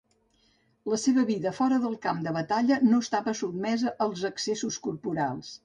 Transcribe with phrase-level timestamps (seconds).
[0.93, 5.57] La seva vida fora del camp de batalla no estava sotmesa als excessos corporals.